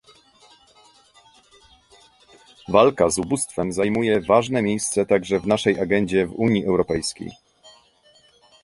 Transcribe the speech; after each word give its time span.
Walka 2.67 3.09
z 3.09 3.19
ubóstwem 3.19 3.73
zajmuje 3.73 4.21
ważne 4.21 4.61
miejsce 4.61 5.05
także 5.05 5.39
w 5.39 5.47
naszej 5.47 5.79
agendzie, 5.79 6.27
w 6.27 6.33
Unii 6.33 6.65
Europejskiej 6.65 7.29